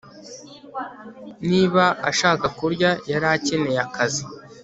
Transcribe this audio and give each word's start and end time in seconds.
niba 1.49 1.83
ashaka 2.09 2.45
kurya, 2.57 2.89
yari 3.11 3.27
akeneye 3.35 3.79
akazi 3.87 4.23